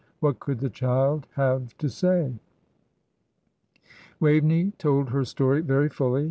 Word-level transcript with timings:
What 0.19 0.39
could 0.39 0.57
the 0.61 0.69
child 0.71 1.27
have 1.35 1.77
to 1.77 1.87
say? 1.87 2.39
Waveney 4.19 4.71
told 4.79 5.09
her 5.11 5.23
story 5.23 5.61
very 5.61 5.89
fully. 5.89 6.19